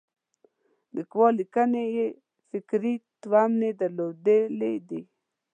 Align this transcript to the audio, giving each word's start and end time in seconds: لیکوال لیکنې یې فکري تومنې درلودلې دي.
لیکوال 0.95 1.33
لیکنې 1.39 1.83
یې 1.95 2.07
فکري 2.49 2.93
تومنې 3.21 3.69
درلودلې 3.79 4.73
دي. 4.89 5.01